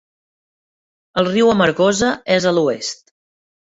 El 1.23 1.31
riu 1.35 1.53
Amargosa 1.53 2.13
és 2.41 2.53
a 2.55 2.59
l'oest. 2.59 3.19